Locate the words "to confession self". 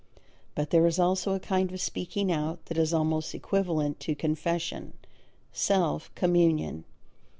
3.99-6.09